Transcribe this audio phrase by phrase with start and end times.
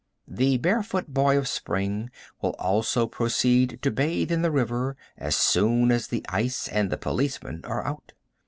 [0.27, 2.09] The barefoot boy of spring
[2.41, 6.97] will also proceed to bathe in the river as soon as the ice and the
[6.97, 8.13] policeman are out.